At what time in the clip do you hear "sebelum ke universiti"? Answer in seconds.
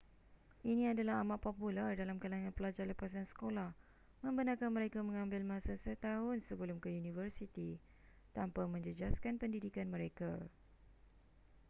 6.47-7.69